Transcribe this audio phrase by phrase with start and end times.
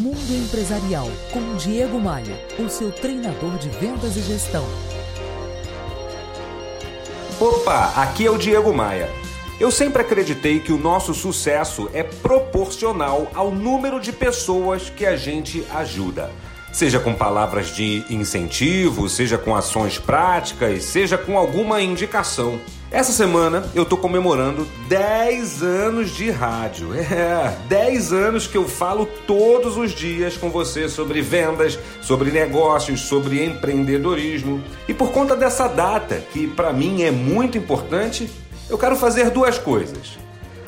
[0.00, 4.64] Mundo Empresarial com Diego Maia, o seu treinador de vendas e gestão.
[7.38, 9.10] Opa, aqui é o Diego Maia.
[9.60, 15.18] Eu sempre acreditei que o nosso sucesso é proporcional ao número de pessoas que a
[15.18, 16.30] gente ajuda.
[16.72, 22.60] Seja com palavras de incentivo, seja com ações práticas, seja com alguma indicação.
[22.92, 26.90] Essa semana eu tô comemorando 10 anos de rádio.
[27.10, 33.00] É, 10 anos que eu falo todos os dias com você sobre vendas, sobre negócios,
[33.02, 34.62] sobre empreendedorismo.
[34.88, 38.30] E por conta dessa data, que para mim é muito importante,
[38.68, 40.18] eu quero fazer duas coisas.